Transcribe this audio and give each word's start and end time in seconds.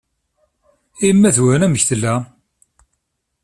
I 0.99 1.03
yemma-twen 1.07 1.65
amek 1.65 1.81
i 1.83 1.85
tella? 1.89 2.15